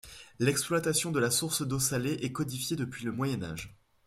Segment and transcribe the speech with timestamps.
[0.39, 3.71] L'exploitation de la source d'eau salée est codifiée depuis le Moyen Âge.